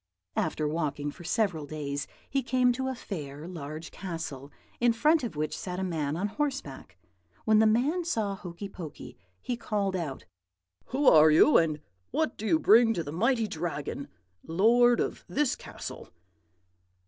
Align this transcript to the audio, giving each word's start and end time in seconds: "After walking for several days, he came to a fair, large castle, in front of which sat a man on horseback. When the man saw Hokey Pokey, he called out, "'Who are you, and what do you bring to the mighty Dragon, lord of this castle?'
"After 0.35 0.67
walking 0.67 1.11
for 1.11 1.23
several 1.23 1.67
days, 1.67 2.07
he 2.27 2.41
came 2.41 2.71
to 2.71 2.87
a 2.87 2.95
fair, 2.95 3.47
large 3.47 3.91
castle, 3.91 4.51
in 4.79 4.93
front 4.93 5.23
of 5.23 5.35
which 5.35 5.55
sat 5.55 5.79
a 5.79 5.83
man 5.83 6.17
on 6.17 6.27
horseback. 6.29 6.97
When 7.45 7.59
the 7.59 7.67
man 7.67 8.03
saw 8.03 8.33
Hokey 8.35 8.67
Pokey, 8.67 9.15
he 9.39 9.55
called 9.55 9.95
out, 9.95 10.25
"'Who 10.85 11.05
are 11.07 11.29
you, 11.29 11.55
and 11.57 11.81
what 12.09 12.35
do 12.35 12.47
you 12.47 12.57
bring 12.57 12.95
to 12.95 13.03
the 13.03 13.11
mighty 13.11 13.45
Dragon, 13.47 14.07
lord 14.43 14.99
of 14.99 15.23
this 15.27 15.55
castle?' 15.55 16.09